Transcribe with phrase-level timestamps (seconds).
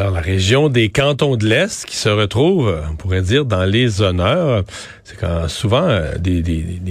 [0.00, 4.00] Alors, la région des cantons de l'Est qui se retrouve, on pourrait dire, dans les
[4.00, 4.62] honneurs,
[5.02, 6.44] c'est quand souvent euh, des,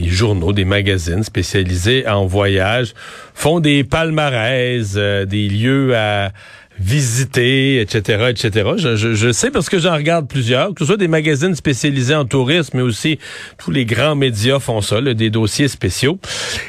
[0.07, 2.93] journaux, des magazines spécialisés en voyage
[3.33, 6.33] font des palmarès, euh, des lieux à
[6.79, 8.71] visiter, etc., etc.
[8.77, 12.77] Je, sais parce que j'en regarde plusieurs, que ce soit des magazines spécialisés en tourisme,
[12.77, 13.19] mais aussi
[13.57, 16.19] tous les grands médias font ça, là, des dossiers spéciaux.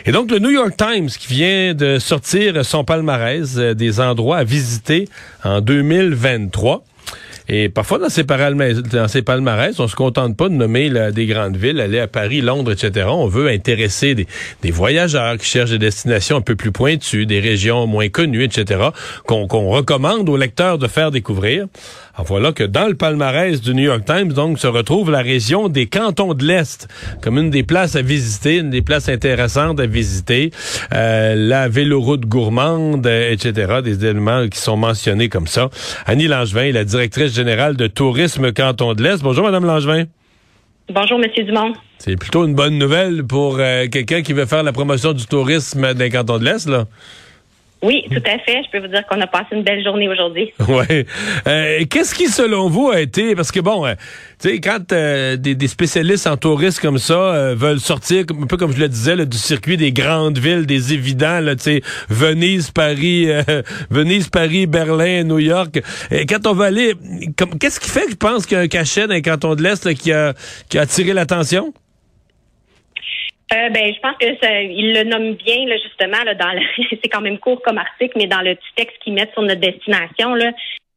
[0.06, 4.38] Et donc, le New York Times qui vient de sortir son palmarès euh, des endroits
[4.38, 5.08] à visiter
[5.44, 6.84] en 2023.
[7.50, 11.98] Et parfois, dans ces, palmarès, on se contente pas de nommer des grandes villes, aller
[11.98, 13.06] à Paris, Londres, etc.
[13.10, 14.26] On veut intéresser des,
[14.62, 18.90] des voyageurs qui cherchent des destinations un peu plus pointues, des régions moins connues, etc.,
[19.26, 21.66] qu'on recommande aux lecteurs de faire découvrir.
[22.18, 25.68] Alors voilà que dans le palmarès du New York Times, donc, se retrouve la région
[25.68, 26.88] des cantons de l'Est,
[27.22, 30.50] comme une des places à visiter, une des places intéressantes à visiter.
[30.92, 35.70] Euh, la véloroute gourmande, etc., des éléments qui sont mentionnés comme ça.
[36.06, 39.22] Annie Langevin, la directrice générale de Tourisme Canton de l'Est.
[39.22, 40.06] Bonjour, Madame Langevin.
[40.92, 41.72] Bonjour, Monsieur Dumont.
[41.98, 45.94] C'est plutôt une bonne nouvelle pour euh, quelqu'un qui veut faire la promotion du tourisme
[45.94, 46.86] des cantons de l'Est, là.
[47.82, 48.62] Oui, tout à fait.
[48.64, 50.52] Je peux vous dire qu'on a passé une belle journée aujourd'hui.
[50.68, 51.06] Oui.
[51.46, 53.34] Euh, Qu'est-ce qui, selon vous, a été...
[53.34, 53.94] Parce que, bon, euh,
[54.40, 58.56] tu sais, quand euh, des, spécialistes en tourisme comme ça euh, veulent sortir, un peu
[58.56, 62.70] comme je le disais, là, du circuit des grandes villes, des évidents, tu sais, Venise,
[62.70, 63.42] Paris, euh,
[63.90, 65.80] Venise, Paris, Berlin, New York.
[66.10, 66.94] Et quand on va aller...
[67.60, 69.62] Qu'est-ce qui fait que je pense qu'il y a un cachet dans les cantons de
[69.62, 70.34] l'Est qui a,
[70.68, 71.72] qui a attiré l'attention?
[73.52, 76.52] Euh, ben, je pense que ça, il le nomme bien là, justement là, dans
[76.90, 79.60] c'est quand même court comme article, mais dans le petit texte qu'ils mettent sur notre
[79.60, 80.52] destination là,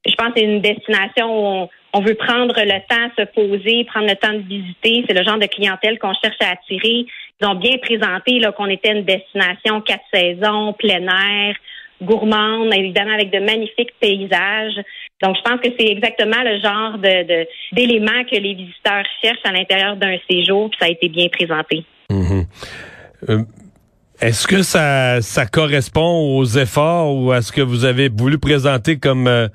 [0.06, 4.08] je pense que c'est une destination où on, veut prendre le temps, se poser, prendre
[4.08, 5.06] le temps de visiter.
[5.08, 7.06] C'est le genre de clientèle qu'on cherche à attirer.
[7.40, 11.56] Ils ont bien présenté là qu'on était une destination quatre saisons, plein air,
[12.02, 14.82] gourmande, évidemment avec de magnifiques paysages.
[15.22, 19.52] Donc, je pense que c'est exactement le genre de d'éléments que les visiteurs cherchent à
[19.52, 21.84] l'intérieur d'un séjour, puis ça a été bien présenté.
[22.10, 22.31] Mhm.
[23.30, 23.44] Euh,
[24.20, 28.98] est-ce que ça, ça correspond aux efforts ou à ce que vous avez voulu présenter
[28.98, 29.48] comme, euh,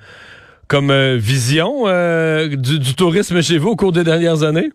[0.67, 1.85] comme euh, vision
[2.49, 4.71] du, tourisme chez vous au cours des dernières années?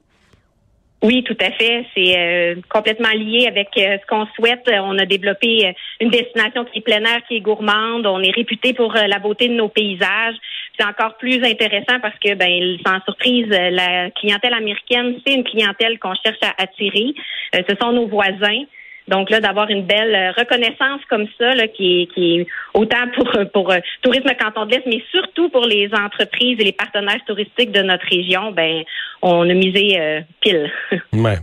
[1.02, 1.86] Oui, tout à fait.
[1.96, 4.70] C'est complètement lié avec ce qu'on souhaite.
[4.72, 8.06] On a développé une destination qui est plein air, qui est gourmande.
[8.06, 10.36] On est réputé pour la beauté de nos paysages.
[10.78, 16.00] C'est encore plus intéressant parce que, ben, sans surprise, la clientèle américaine, c'est une clientèle
[16.00, 17.14] qu'on cherche à attirer.
[17.56, 18.64] Euh, ce sont nos voisins.
[19.08, 23.08] Donc là, d'avoir une belle euh, reconnaissance comme ça, là, qui, est, qui est autant
[23.16, 27.24] pour pour euh, tourisme canton de l'Est, mais surtout pour les entreprises et les partenaires
[27.26, 28.84] touristiques de notre région, ben
[29.22, 30.72] on a misé pile.
[31.14, 31.38] Ouais.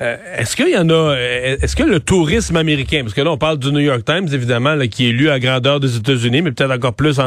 [0.00, 3.30] Euh, est-ce qu'il y en a, euh, est-ce que le tourisme américain, parce que là
[3.30, 6.50] on parle du New York Times évidemment, qui est lu à grandeur des États-Unis, mais
[6.50, 7.20] peut-être encore plus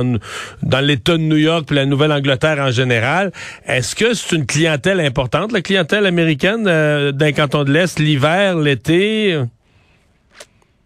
[0.63, 3.31] dans l'État de New York puis la Nouvelle-Angleterre en général,
[3.65, 8.57] est-ce que c'est une clientèle importante, la clientèle américaine euh, d'un canton de l'Est, l'hiver,
[8.57, 9.39] l'été?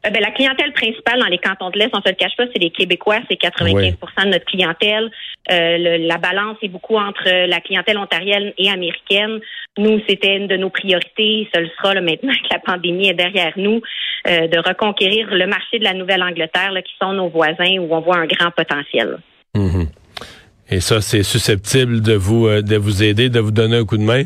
[0.03, 2.59] Ben, la clientèle principale dans les cantons de l'Est, on se le cache pas, c'est
[2.59, 5.12] les Québécois, c'est 95% de notre clientèle.
[5.47, 9.39] la balance est beaucoup entre la clientèle ontarienne et américaine.
[9.78, 11.47] Nous, c'était une de nos priorités.
[11.53, 13.81] Ce le sera là, maintenant que la pandémie est derrière nous,
[14.28, 18.18] euh, de reconquérir le marché de la Nouvelle-Angleterre, qui sont nos voisins, où on voit
[18.18, 19.18] un grand potentiel.
[19.56, 19.88] Mhm.
[20.69, 23.98] Et ça, c'est susceptible de vous euh, de vous aider, de vous donner un coup
[23.98, 24.24] de main?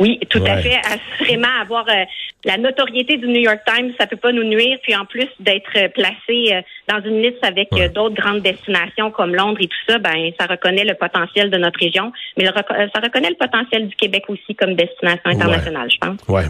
[0.00, 0.80] Oui, tout à fait.
[0.84, 2.04] Assurément, avoir euh,
[2.44, 4.78] la notoriété du New York Times, ça peut pas nous nuire.
[4.82, 9.34] Puis en plus d'être euh, placé euh, dans une liste avec d'autres grandes destinations comme
[9.34, 13.30] Londres et tout ça, ben ça reconnaît le potentiel de notre région, mais ça reconnaît
[13.30, 16.20] le potentiel du Québec aussi comme destination internationale, je pense.
[16.28, 16.44] Ouais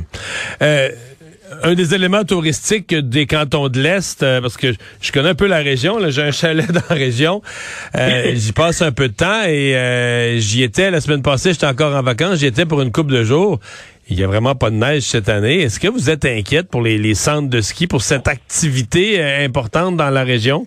[1.63, 5.47] un des éléments touristiques des cantons de l'Est, euh, parce que je connais un peu
[5.47, 7.43] la région, j'ai un chalet dans la région,
[7.97, 11.67] euh, j'y passe un peu de temps et euh, j'y étais la semaine passée, j'étais
[11.67, 13.61] encore en vacances, j'y étais pour une couple de jours.
[14.09, 15.61] il y a vraiment pas de neige cette année.
[15.63, 19.97] Est-ce que vous êtes inquiète pour les, les centres de ski, pour cette activité importante
[19.97, 20.67] dans la région?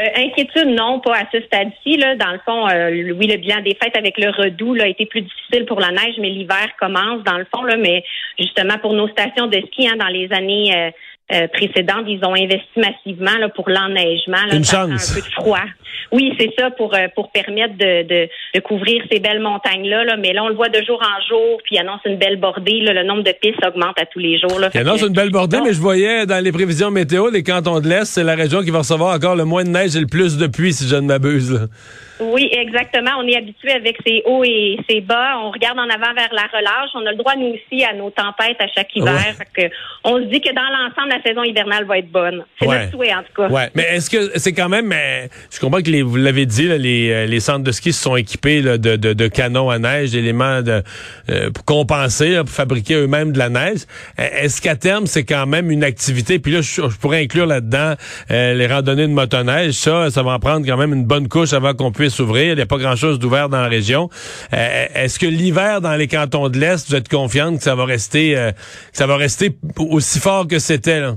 [0.00, 1.96] Euh, inquiétude, non, pas à ce stade-ci.
[1.96, 2.16] Là.
[2.16, 5.06] Dans le fond, euh, oui, le bilan des fêtes avec le redout là, a été
[5.06, 7.62] plus difficile pour la neige, mais l'hiver commence, dans le fond.
[7.62, 8.02] Là, mais
[8.38, 10.90] justement, pour nos stations de ski, hein, dans les années euh,
[11.32, 14.36] euh, précédentes, ils ont investi massivement là, pour l'enneigement.
[14.52, 15.12] Une chance.
[15.12, 15.64] Un peu de froid.
[16.12, 20.04] Oui, c'est ça pour euh, pour permettre de, de, de, couvrir ces belles montagnes là,
[20.04, 20.16] là.
[20.16, 22.80] Mais là, on le voit de jour en jour, puis il annonce une belle bordée.
[22.80, 24.58] Là, le nombre de pistes augmente à tous les jours.
[24.58, 24.70] Là.
[24.74, 27.88] Il annonce une belle bordée, mais je voyais dans les prévisions météo, les cantons de
[27.88, 30.36] l'Est, c'est la région qui va recevoir encore le moins de neige et le plus
[30.36, 31.68] de pluie, si je ne m'abuse.
[32.20, 33.10] Oui, exactement.
[33.18, 35.38] On est habitué avec ces hauts et ces bas.
[35.38, 36.90] On regarde en avant vers la relâche.
[36.94, 39.34] On a le droit, nous aussi, à nos tempêtes à chaque hiver.
[39.52, 39.62] que
[40.04, 42.44] on se dit que dans l'ensemble, la saison hivernale va être bonne.
[42.58, 43.48] C'est notre souhait, en tout cas.
[43.48, 43.70] Ouais.
[43.74, 44.92] Mais est-ce que c'est quand même...
[45.50, 48.16] je comprends que les, vous l'avez dit, les, euh, les centres de ski se sont
[48.16, 53.38] équipés de, de, de, canons à neige, d'éléments euh, pour compenser, pour fabriquer eux-mêmes de
[53.38, 53.82] la neige.
[54.18, 56.38] Est-ce qu'à terme, c'est quand même une activité...
[56.38, 57.94] Puis là, je, pourrais inclure là-dedans
[58.30, 59.74] euh, les randonnées de motoneige.
[59.74, 62.52] Ça, ça va en prendre quand même une bonne couche avant qu'on puisse s'ouvrir.
[62.52, 64.08] Il n'y a pas grand-chose d'ouvert dans la région.
[64.52, 67.84] Euh, est-ce que l'hiver dans les cantons de l'Est, vous êtes confiante que ça va
[67.84, 68.52] rester, euh,
[68.92, 71.16] ça va rester aussi fort que c'était là?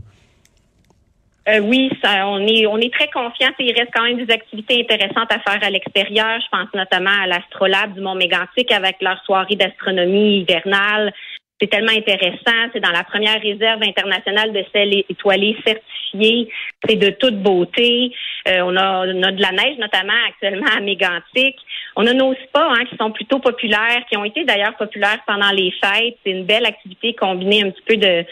[1.50, 3.50] Euh, oui, ça, on est on est très confiant.
[3.60, 6.40] Il reste quand même des activités intéressantes à faire à l'extérieur.
[6.42, 11.14] Je pense notamment à l'Astrolabe du Mont Mégantic avec leur soirée d'astronomie hivernale.
[11.60, 12.70] C'est tellement intéressant.
[12.74, 16.50] C'est dans la première réserve internationale de sel étoilé certifiée.
[16.88, 18.12] C'est de toute beauté.
[18.48, 21.56] Euh, on, a, on, a, de la neige, notamment actuellement à Mégantic.
[21.96, 25.50] On a nos spas hein, qui sont plutôt populaires, qui ont été d'ailleurs populaires pendant
[25.52, 26.18] les fêtes.
[26.24, 28.26] C'est une belle activité combinée un petit peu de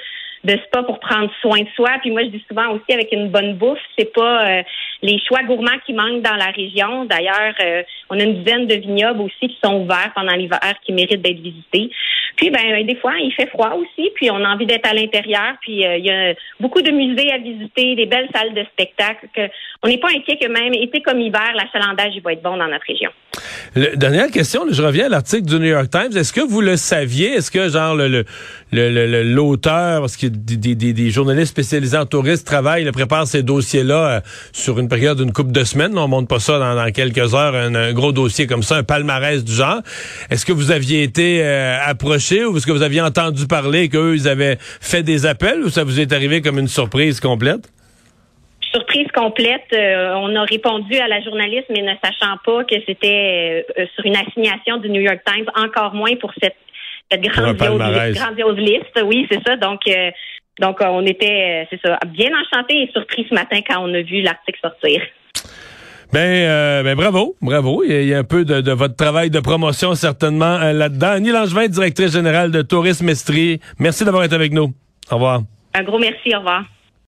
[0.46, 1.90] de spa pour prendre soin de soi.
[2.02, 4.64] Puis moi, je dis souvent aussi avec une bonne bouffe, c'est pas euh,
[5.02, 7.06] les choix gourmands qui manquent dans la région.
[7.06, 10.94] D'ailleurs, euh, on a une dizaine de vignobles aussi qui sont ouverts pendant l'hiver qui
[10.94, 11.90] méritent d'être visités.
[12.36, 15.54] Puis ben des fois, il fait froid aussi, puis on a envie d'être à l'intérieur.
[15.62, 19.28] Puis euh, il y a beaucoup de musées à visiter, des belles salles de spectacle.
[19.34, 19.42] Que
[19.84, 22.86] on n'est pas inquiet que même été comme hiver, l'achalandage va être bon dans notre
[22.88, 23.12] région.
[23.96, 26.18] dernière question, je reviens à l'article du New York Times.
[26.18, 27.34] Est-ce que vous le saviez?
[27.36, 28.26] Est-ce que genre le
[28.72, 34.20] l'auteur, parce que des, des, journalistes spécialisés en tourisme travaillent, le préparent ces dossiers-là euh,
[34.52, 35.98] sur une période d'une couple de semaines.
[35.98, 39.52] On monte pas ça dans, quelques heures, un, gros dossier comme ça, un palmarès du
[39.52, 39.82] genre.
[40.30, 44.16] Est-ce que vous aviez été euh, approché ou est-ce que vous aviez entendu parler qu'eux,
[44.16, 47.70] ils avaient fait des appels ou ça vous est arrivé comme une surprise complète?
[48.74, 49.72] surprise complète.
[49.72, 53.66] Euh, on a répondu à la journaliste, mais ne sachant pas que c'était
[53.96, 56.58] sur une assignation du New York Times, encore moins pour cette
[57.12, 59.02] cette grandiose, liste.
[59.04, 59.56] Oui, c'est ça.
[59.58, 60.12] Donc, euh,
[60.60, 63.94] donc euh, on était, euh, c'est ça, bien enchantés et surpris ce matin quand on
[63.94, 65.02] a vu l'article sortir.
[66.14, 67.84] Ben, ben bravo, bravo.
[67.84, 71.10] Il y, a, un peu de, votre travail de promotion certainement là-dedans.
[71.10, 73.60] Annie Langevin, directrice générale de Tourisme Estrie.
[73.80, 74.74] Merci d'avoir été avec nous.
[75.12, 75.42] Au revoir.
[75.74, 76.34] Un gros merci.
[76.34, 76.64] Au revoir.